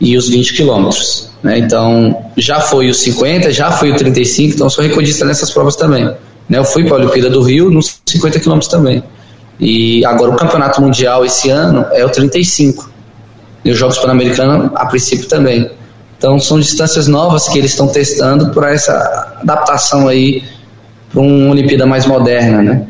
[0.00, 1.30] e os 20 quilômetros.
[1.44, 1.58] Né?
[1.58, 6.04] Então, já foi os 50, já foi o 35, então sou recordista nessas provas também.
[6.48, 6.58] Né?
[6.58, 9.04] Eu fui para a Olimpíada do Rio nos 50 quilômetros também.
[9.58, 12.90] E agora o campeonato mundial esse ano é o 35.
[13.64, 15.70] E os Jogos Pan-Americanos, a princípio, também.
[16.18, 20.42] Então são distâncias novas que eles estão testando para essa adaptação aí
[21.10, 22.86] para uma Olimpíada mais moderna, né?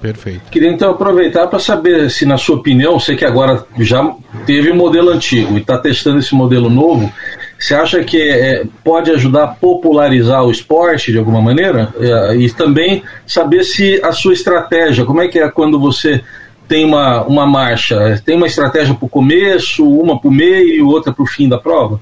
[0.00, 0.42] Perfeito.
[0.50, 4.08] Queria então aproveitar para saber se, na sua opinião, sei que agora já
[4.44, 7.12] teve um modelo antigo e está testando esse modelo novo,
[7.58, 11.92] Você acha que é, pode ajudar a popularizar o esporte de alguma maneira?
[11.98, 16.22] É, e também saber se a sua estratégia, como é que é quando você
[16.68, 18.20] tem uma, uma marcha?
[18.24, 21.48] Tem uma estratégia para o começo, uma para o meio e outra para o fim
[21.48, 21.98] da prova?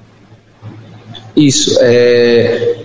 [1.37, 1.79] Isso.
[1.81, 2.77] É...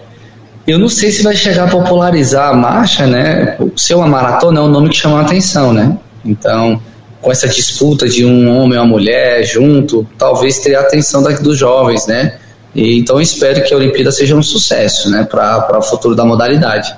[0.68, 3.58] Eu não sei se vai chegar a popularizar a marcha, né?
[3.76, 5.98] Ser uma maratona é um nome que chama a atenção, né?
[6.24, 6.80] Então,
[7.22, 11.58] com essa disputa de um homem e uma mulher junto, talvez ter a atenção dos
[11.58, 12.38] jovens, né?
[12.74, 15.24] E, então, espero que a Olimpíada seja um sucesso, né?
[15.30, 16.96] Para o futuro da modalidade.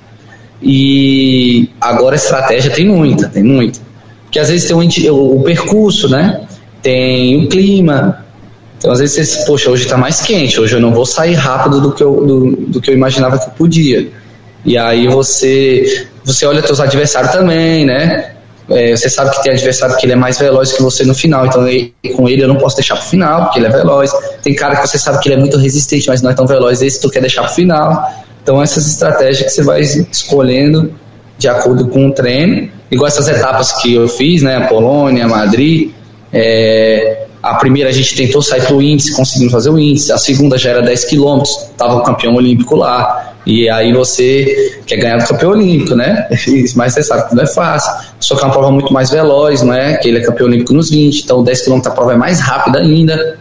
[0.61, 3.79] E agora a estratégia tem muita, tem muita.
[4.23, 6.45] Porque às vezes tem o, o percurso, né?
[6.81, 8.21] Tem o clima,
[8.81, 11.79] então, às vezes, você, poxa, hoje está mais quente, hoje eu não vou sair rápido
[11.79, 14.09] do que eu, do, do que eu imaginava que eu podia.
[14.65, 18.30] E aí você, você olha seus adversários também, né?
[18.69, 21.45] É, você sabe que tem adversário que ele é mais veloz que você no final,
[21.45, 21.65] então
[22.15, 24.11] com ele eu não posso deixar pro final, porque ele é veloz.
[24.41, 26.81] Tem cara que você sabe que ele é muito resistente, mas não é tão veloz,
[26.81, 28.09] esse tu quer deixar pro final.
[28.41, 30.93] Então essas estratégias que você vai escolhendo
[31.37, 35.91] de acordo com o treino, igual essas etapas que eu fiz, né, Polônia, Madrid,
[36.31, 40.11] é, a primeira a gente tentou sair para o índice, conseguimos fazer o índice.
[40.11, 43.30] A segunda já era 10 quilômetros, estava o campeão olímpico lá.
[43.45, 46.27] E aí você quer ganhar do campeão olímpico, né?
[46.75, 47.91] Mas você sabe que não é fácil.
[48.19, 49.97] Só que é uma prova muito mais veloz, não é?
[49.97, 52.79] Que ele é campeão olímpico nos 20, então 10 km a prova é mais rápida
[52.79, 53.39] ainda.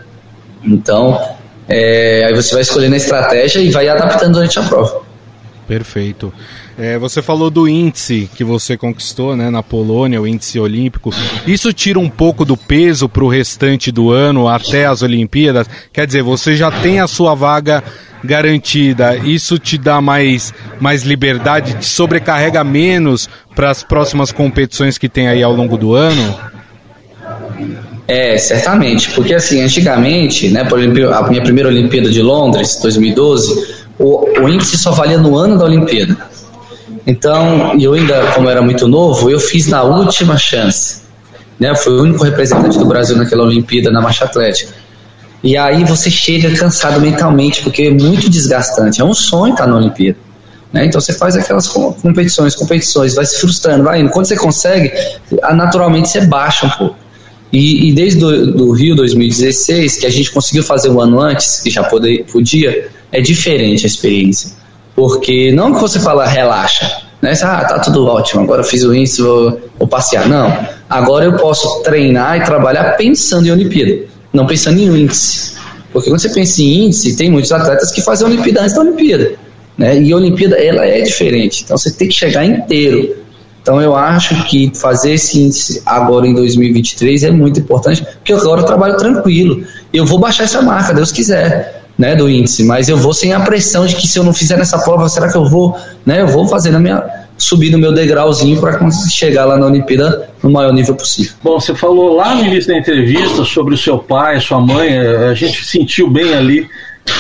[0.65, 1.21] Então,
[1.69, 5.03] é, aí você vai escolhendo a estratégia e vai adaptando durante a prova.
[5.69, 6.33] Perfeito.
[6.83, 11.11] É, você falou do índice que você conquistou né, na Polônia, o índice olímpico.
[11.47, 15.69] Isso tira um pouco do peso para o restante do ano até as Olimpíadas?
[15.93, 17.85] Quer dizer, você já tem a sua vaga
[18.25, 19.15] garantida.
[19.15, 25.29] Isso te dá mais, mais liberdade, te sobrecarrega menos para as próximas competições que tem
[25.29, 26.35] aí ao longo do ano?
[28.09, 30.67] É, certamente, porque assim, antigamente, né,
[31.13, 35.67] a minha primeira Olimpíada de Londres, 2012, o, o índice só valia no ano da
[35.67, 36.30] Olimpíada.
[37.11, 41.03] Então, eu ainda, como era muito novo, eu fiz na última chance.
[41.59, 41.71] Né?
[41.71, 44.73] Eu fui o único representante do Brasil naquela Olimpíada na marcha atlética.
[45.43, 49.01] E aí você chega cansado mentalmente, porque é muito desgastante.
[49.01, 50.19] É um sonho estar na Olimpíada.
[50.73, 50.85] Né?
[50.85, 54.11] Então você faz aquelas competições, competições, vai se frustrando, vai indo.
[54.11, 54.93] Quando você consegue,
[55.53, 56.97] naturalmente você baixa um pouco.
[57.53, 61.71] E, e desde do, Rio 2016, que a gente conseguiu fazer um ano antes, que
[61.71, 64.60] já poder, podia, é diferente a experiência.
[65.01, 67.33] Porque não que você fala relaxa, né?
[67.43, 70.29] Ah, tá tudo ótimo, agora fiz o índice, vou, vou passear.
[70.29, 70.55] Não.
[70.91, 73.99] Agora eu posso treinar e trabalhar pensando em Olimpíada,
[74.31, 75.55] não pensando em índice.
[75.91, 79.33] Porque quando você pensa em índice, tem muitos atletas que fazem Olimpíada antes da Olimpíada.
[79.79, 80.03] Né?
[80.03, 81.63] E a Olimpíada, ela é diferente.
[81.65, 83.17] Então você tem que chegar inteiro.
[83.63, 88.61] Então eu acho que fazer esse índice agora em 2023 é muito importante, porque agora
[88.61, 89.65] eu trabalho tranquilo.
[89.95, 93.41] Eu vou baixar essa marca, Deus quiser né, do índice, mas eu vou sem a
[93.41, 96.29] pressão de que se eu não fizer nessa prova, será que eu vou, né, eu
[96.29, 97.05] vou fazer na minha
[97.37, 101.33] subir no meu degrauzinho para chegar lá na Olimpíada no maior nível possível.
[101.43, 105.29] Bom, você falou lá no início da entrevista sobre o seu pai, sua mãe, é,
[105.29, 106.67] a gente sentiu bem ali.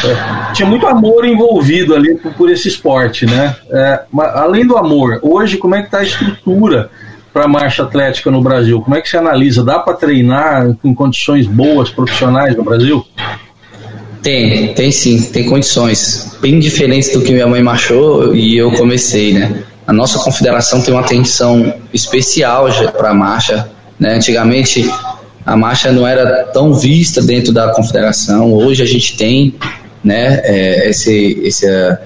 [0.05, 3.57] É, tinha muito amor envolvido ali por, por esse esporte, né?
[3.71, 4.01] É,
[4.35, 6.91] além do amor, hoje como é que está a estrutura
[7.33, 8.81] para a marcha atlética no Brasil?
[8.81, 9.65] Como é que você analisa?
[9.65, 13.05] Dá para treinar em condições boas, profissionais no Brasil?
[14.23, 16.37] Tem, tem sim, tem condições.
[16.41, 19.63] Bem diferentes do que minha mãe marchou e eu comecei, né?
[19.87, 23.69] A nossa confederação tem uma atenção especial para a marcha.
[23.99, 24.15] Né?
[24.15, 24.89] Antigamente
[25.45, 28.53] a marcha não era tão vista dentro da confederação.
[28.53, 29.55] Hoje a gente tem,
[30.05, 30.41] né?
[30.45, 31.99] É, esse, esse, uh,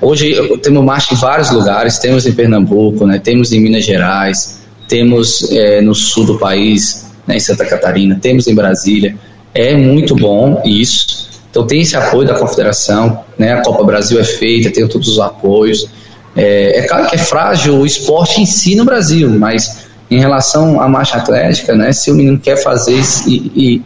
[0.00, 1.98] hoje temos marcha em vários lugares.
[1.98, 3.18] Temos em Pernambuco, né?
[3.18, 7.36] Temos em Minas Gerais, temos é, no sul do país, né?
[7.36, 9.16] em Santa Catarina, temos em Brasília.
[9.52, 11.26] É muito bom isso.
[11.56, 13.54] Então tem esse apoio da confederação, né?
[13.54, 15.88] A Copa Brasil é feita, tem todos os apoios.
[16.36, 20.78] É, é claro que é frágil o esporte em si no Brasil, mas em relação
[20.82, 21.94] à marcha atlética, né?
[21.94, 23.82] Se o menino quer fazer isso e, e,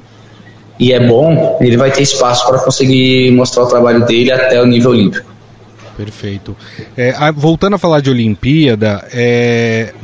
[0.81, 4.67] e é bom, ele vai ter espaço para conseguir mostrar o trabalho dele até o
[4.67, 5.31] nível olímpico.
[5.97, 6.57] Perfeito.
[6.97, 9.95] É, voltando a falar de Olimpíada, é,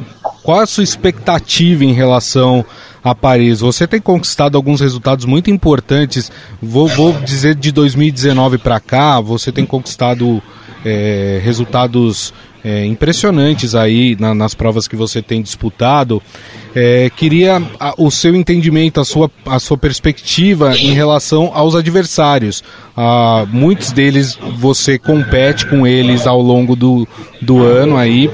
[0.45, 2.65] qual a sua expectativa em relação
[3.07, 3.61] a Paris.
[3.61, 6.31] Você tem conquistado alguns resultados muito importantes.
[6.61, 10.43] Vou, vou dizer de 2019 para cá, você tem conquistado
[10.85, 16.21] é, resultados é, impressionantes aí na, nas provas que você tem disputado.
[16.75, 22.65] É, queria a, o seu entendimento, a sua, a sua perspectiva em relação aos adversários.
[22.97, 27.07] Ah, muitos deles você compete com eles ao longo do,
[27.41, 28.29] do ano aí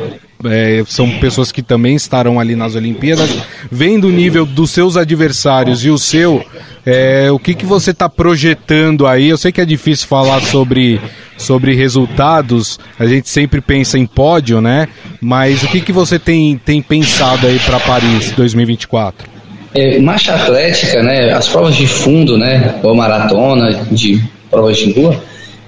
[0.45, 3.31] é, são pessoas que também estarão ali nas Olimpíadas,
[3.71, 6.45] vendo o nível dos seus adversários e o seu,
[6.85, 9.29] é, o que, que você está projetando aí?
[9.29, 11.01] Eu sei que é difícil falar sobre,
[11.37, 14.89] sobre resultados, a gente sempre pensa em pódio, né?
[15.21, 19.31] Mas o que, que você tem, tem pensado aí para Paris 2024?
[19.75, 21.33] É, marcha atlética, né?
[21.33, 22.75] As provas de fundo, né?
[22.83, 25.19] Ou maratona, de provas de rua,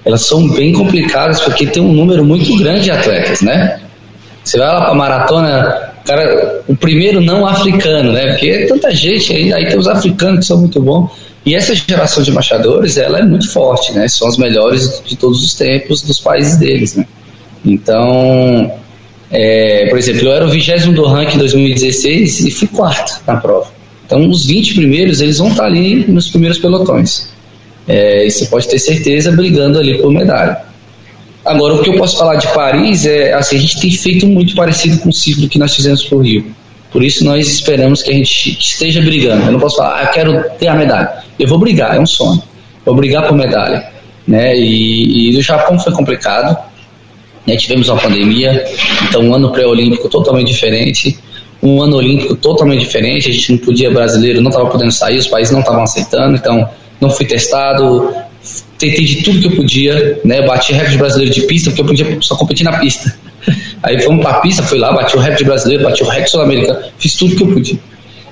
[0.04, 3.80] elas são bem complicadas porque tem um número muito grande de atletas, né?
[4.44, 8.32] Você vai lá para maratona, cara, o primeiro não africano, né?
[8.32, 11.10] Porque é tanta gente aí, aí tem os africanos que são muito bons.
[11.46, 14.06] E essa geração de machadores, ela é muito forte, né?
[14.08, 17.06] São os melhores de todos os tempos dos países deles, né?
[17.64, 18.70] Então,
[19.30, 23.36] é, por exemplo, eu era o vigésimo do ranking em 2016 e fui quarto na
[23.36, 23.68] prova.
[24.06, 27.28] Então, os 20 primeiros, eles vão estar ali nos primeiros pelotões.
[27.88, 30.58] É, e você pode ter certeza brigando ali por medalha.
[31.44, 34.54] Agora, o que eu posso falar de Paris é, assim, a gente tem feito muito
[34.54, 36.46] parecido com o ciclo que nós fizemos para o Rio.
[36.90, 39.46] Por isso nós esperamos que a gente esteja brigando.
[39.46, 41.12] Eu não posso falar, ah, eu quero ter a medalha.
[41.38, 42.42] Eu vou brigar, é um sonho.
[42.84, 43.90] Vou brigar por medalha.
[44.26, 44.56] Né?
[44.56, 46.56] E, e o Japão foi complicado.
[47.46, 47.56] Né?
[47.56, 48.64] Tivemos uma pandemia,
[49.08, 51.18] então um ano pré-olímpico totalmente diferente
[51.64, 55.26] um ano olímpico totalmente diferente, a gente não podia, brasileiro não estava podendo sair, os
[55.26, 56.68] países não estavam aceitando, então
[57.00, 58.14] não fui testado,
[58.84, 62.18] tentei de tudo que eu podia, né, bati recorde brasileiro de pista, porque eu podia
[62.20, 63.14] só competir na pista.
[63.82, 66.80] Aí fomos para a pista, fui lá, bati o recorde brasileiro, bati o recorde sul-americano,
[66.98, 67.78] fiz tudo que eu podia.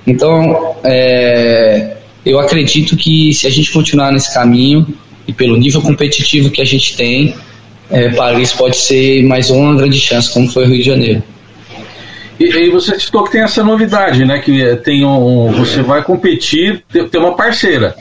[0.07, 4.87] Então, é, eu acredito que se a gente continuar nesse caminho
[5.27, 7.35] e pelo nível competitivo que a gente tem,
[7.91, 11.23] é, Paris pode ser mais uma grande chance, como foi o Rio de Janeiro.
[12.39, 14.39] E, e você citou que tem essa novidade, né?
[14.39, 17.95] Que tem um, você vai competir, tem, uma parceira,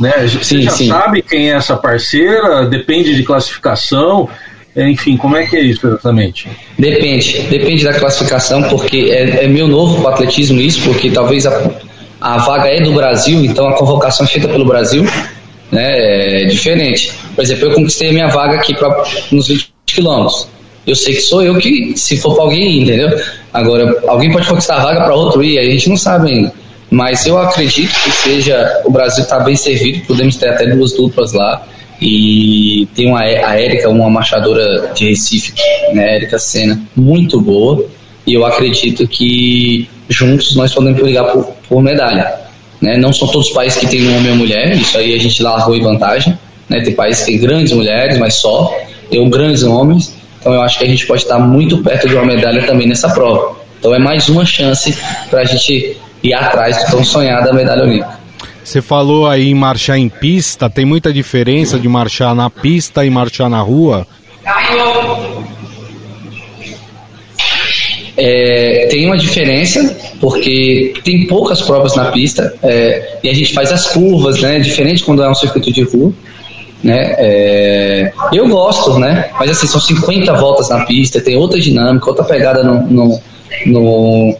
[0.00, 0.12] né?
[0.22, 0.88] Você sim, já sim.
[0.88, 2.66] sabe quem é essa parceira?
[2.66, 4.28] Depende de classificação.
[4.74, 6.48] Enfim, como é que é isso exatamente?
[6.78, 11.46] Depende, depende da classificação, porque é, é meu novo para o atletismo isso, porque talvez
[11.46, 11.70] a,
[12.18, 15.04] a vaga é do Brasil, então a convocação é feita pelo Brasil,
[15.70, 16.42] né?
[16.42, 17.12] É diferente.
[17.34, 20.48] Por exemplo, eu conquistei a minha vaga aqui pra, nos 20 quilômetros.
[20.86, 23.20] Eu sei que sou eu que, se for para alguém, entendeu?
[23.52, 26.52] Agora, alguém pode conquistar a vaga para outro ir, a gente não sabe ainda.
[26.90, 28.82] Mas eu acredito que seja.
[28.84, 31.66] O Brasil está bem servido, podemos ter até duas duplas lá.
[32.00, 35.54] E tem uma, a Érica, uma marchadora de Recife,
[35.94, 37.86] né, Érica Senna, muito boa.
[38.26, 42.34] E eu acredito que juntos nós podemos brigar por, por medalha.
[42.80, 42.98] Né?
[42.98, 45.42] Não são todos os países que tem um homem ou mulher, isso aí a gente
[45.42, 46.36] largou em vantagem.
[46.68, 46.80] Né?
[46.80, 48.76] Tem países que tem grandes mulheres, mas só.
[49.08, 50.14] Tem grandes homens.
[50.42, 53.08] Então eu acho que a gente pode estar muito perto de uma medalha também nessa
[53.08, 53.56] prova.
[53.78, 54.92] Então é mais uma chance
[55.30, 58.20] para a gente ir atrás de tão sonhada medalha olímpica.
[58.64, 63.10] Você falou aí em marchar em pista, tem muita diferença de marchar na pista e
[63.10, 64.04] marchar na rua?
[68.16, 73.70] É, tem uma diferença, porque tem poucas provas na pista é, e a gente faz
[73.72, 74.58] as curvas, né?
[74.58, 76.12] Diferente quando é um circuito de rua
[76.82, 77.14] né?
[77.18, 79.30] É, eu gosto, né?
[79.38, 83.20] Mas assim, são 50 voltas na pista, tem outra dinâmica, outra pegada no, no,
[83.66, 84.36] no,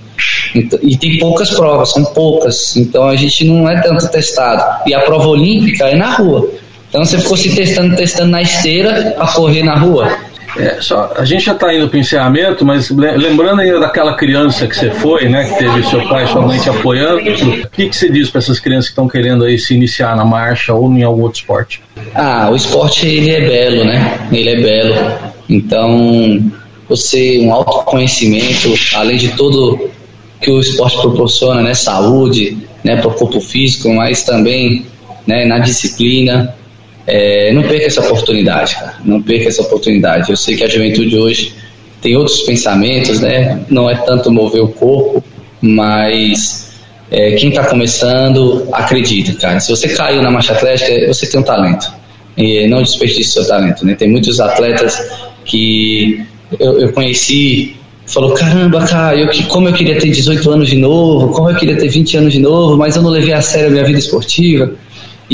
[0.82, 4.88] e tem poucas provas, são poucas, então a gente não é tanto testado.
[4.88, 6.48] E a prova olímpica é na rua.
[6.88, 10.14] Então você ficou se testando, testando na esteira a correr na rua.
[10.56, 14.66] É, só, a gente já está indo para o encerramento, mas lembrando ainda daquela criança
[14.66, 17.88] que você foi, né, que teve seu pai e sua mãe te apoiando, o que,
[17.88, 20.90] que você diz para essas crianças que estão querendo aí se iniciar na marcha ou
[20.92, 21.82] em algum outro esporte?
[22.14, 24.28] Ah, o esporte ele é belo, né?
[24.30, 24.94] Ele é belo.
[25.48, 26.52] Então,
[26.88, 29.90] você um autoconhecimento, além de tudo
[30.40, 34.84] que o esporte proporciona, né, saúde, né, para o corpo físico, mas também,
[35.26, 36.54] né, na disciplina,
[37.06, 38.94] é, não perca essa oportunidade, cara.
[39.04, 40.30] Não perca essa oportunidade.
[40.30, 41.54] Eu sei que a juventude hoje
[42.00, 43.60] tem outros pensamentos, né?
[43.68, 45.22] Não é tanto mover o corpo,
[45.60, 46.72] mas
[47.10, 49.60] é, quem está começando, acredita, cara.
[49.60, 51.92] Se você caiu na marcha atlética, você tem um talento.
[52.36, 53.94] E não desperdice seu talento, né?
[53.94, 54.98] Tem muitos atletas
[55.44, 56.24] que
[56.58, 61.28] eu, eu conheci falou, caramba, cara, eu, como eu queria ter 18 anos de novo,
[61.28, 63.70] como eu queria ter 20 anos de novo, mas eu não levei a sério a
[63.70, 64.72] minha vida esportiva.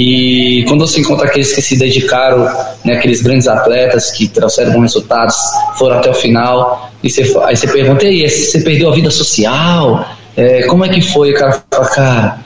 [0.00, 2.44] E quando você encontra aqueles que se dedicaram,
[2.84, 5.34] né, aqueles grandes atletas que trouxeram bons resultados,
[5.76, 9.10] foram até o final, e você, aí você pergunta, e aí, você perdeu a vida
[9.10, 10.08] social?
[10.36, 11.32] É, como é que foi?
[11.32, 12.38] O cara fala, cara,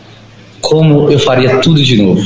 [0.62, 2.22] como eu faria tudo de novo?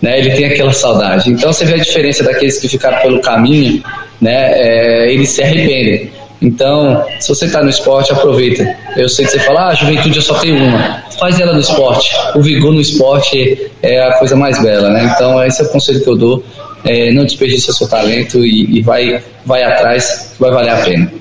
[0.00, 1.28] Né, ele tem aquela saudade.
[1.28, 3.82] Então você vê a diferença daqueles que ficaram pelo caminho,
[4.20, 6.08] né, é, eles se arrependem.
[6.40, 8.64] Então, se você está no esporte, aproveita.
[8.96, 11.02] Eu sei que você fala, ah, juventude eu só tenho uma.
[11.18, 12.10] Faz ela no esporte.
[12.34, 15.12] O vigor no esporte é a coisa mais bela, né?
[15.14, 16.44] Então, esse é o conselho que eu dou.
[16.84, 21.12] É, não desperdice seu talento e, e vai, vai atrás, vai valer a pena.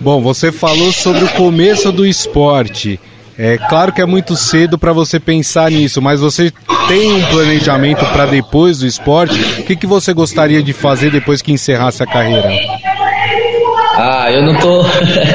[0.00, 2.98] Bom, você falou sobre o começo do esporte.
[3.38, 6.52] É claro que é muito cedo para você pensar nisso, mas você
[6.88, 9.38] tem um planejamento para depois do esporte?
[9.60, 12.50] O que, que você gostaria de fazer depois que encerrasse a carreira?
[14.02, 14.82] Ah, eu não tô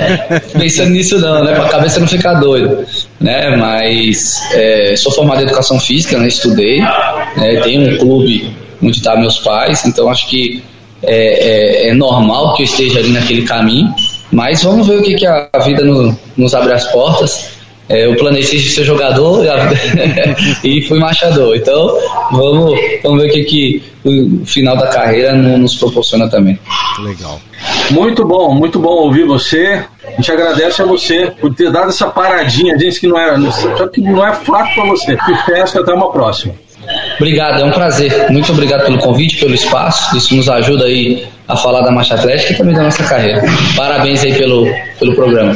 [0.57, 1.53] pensando nisso não, né?
[1.53, 2.83] Pra cabeça não ficar doido,
[3.19, 3.55] né?
[3.55, 6.27] Mas é, sou formado em educação física, né?
[6.27, 7.61] Estudei, né?
[7.63, 8.51] tenho um clube
[8.81, 10.63] onde tá meus pais, então acho que
[11.03, 13.93] é, é, é normal que eu esteja ali naquele caminho.
[14.31, 17.51] Mas vamos ver o que, que a vida no, nos abre as portas.
[17.87, 19.45] É, eu planejei ser jogador
[20.63, 21.55] e fui marchador.
[21.55, 21.97] Então,
[22.31, 26.59] vamos, vamos ver o que, que o final da carreira nos proporciona também.
[26.99, 27.39] Legal.
[27.91, 29.83] Muito bom, muito bom ouvir você.
[30.03, 32.77] A gente agradece a você por ter dado essa paradinha.
[32.77, 35.15] Gente que não é, só que não é fato para você.
[35.17, 36.53] Que festa, até uma próxima.
[37.17, 38.31] Obrigado, é um prazer.
[38.31, 40.15] Muito obrigado pelo convite, pelo espaço.
[40.15, 43.43] Isso nos ajuda aí a falar da marcha atlética e também da nossa carreira.
[43.75, 44.67] Parabéns aí pelo,
[44.99, 45.55] pelo programa.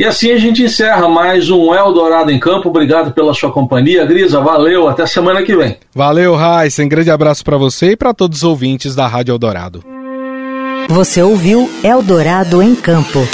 [0.00, 2.70] E assim a gente encerra mais um Eldorado em Campo.
[2.70, 4.02] Obrigado pela sua companhia.
[4.06, 4.88] Grisa, valeu.
[4.88, 5.76] Até semana que vem.
[5.94, 6.82] Valeu, Raíssa.
[6.82, 9.84] Um grande abraço para você e para todos os ouvintes da Rádio Eldorado.
[10.88, 13.28] Você ouviu Eldorado em Campo.